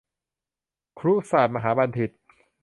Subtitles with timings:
[0.97, 2.11] คุรุศาสตรมหาบัณฑิต